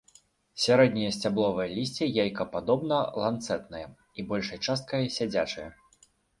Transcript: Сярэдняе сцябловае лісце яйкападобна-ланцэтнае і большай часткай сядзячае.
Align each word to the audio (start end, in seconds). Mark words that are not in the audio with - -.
Сярэдняе 0.61 1.11
сцябловае 1.17 1.67
лісце 1.77 2.07
яйкападобна-ланцэтнае 2.23 3.85
і 4.17 4.29
большай 4.35 4.57
часткай 4.73 5.01
сядзячае. 5.21 5.71